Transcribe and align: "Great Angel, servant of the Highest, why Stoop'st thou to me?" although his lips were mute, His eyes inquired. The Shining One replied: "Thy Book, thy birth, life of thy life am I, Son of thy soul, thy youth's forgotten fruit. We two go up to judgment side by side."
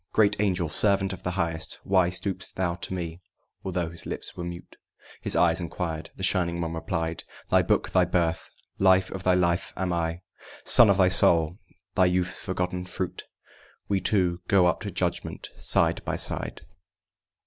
"Great 0.13 0.35
Angel, 0.41 0.67
servant 0.67 1.13
of 1.13 1.21
the 1.21 1.29
Highest, 1.37 1.79
why 1.83 2.09
Stoop'st 2.09 2.55
thou 2.55 2.73
to 2.73 2.91
me?" 2.91 3.21
although 3.63 3.91
his 3.91 4.07
lips 4.07 4.35
were 4.35 4.43
mute, 4.43 4.75
His 5.21 5.35
eyes 5.35 5.59
inquired. 5.59 6.09
The 6.15 6.23
Shining 6.23 6.59
One 6.59 6.73
replied: 6.73 7.23
"Thy 7.51 7.61
Book, 7.61 7.91
thy 7.91 8.05
birth, 8.05 8.49
life 8.79 9.11
of 9.11 9.21
thy 9.21 9.35
life 9.35 9.71
am 9.77 9.93
I, 9.93 10.21
Son 10.65 10.89
of 10.89 10.97
thy 10.97 11.09
soul, 11.09 11.59
thy 11.93 12.05
youth's 12.07 12.41
forgotten 12.43 12.85
fruit. 12.85 13.27
We 13.87 13.99
two 13.99 14.41
go 14.47 14.65
up 14.65 14.81
to 14.81 14.89
judgment 14.89 15.51
side 15.59 16.03
by 16.03 16.15
side." 16.15 16.61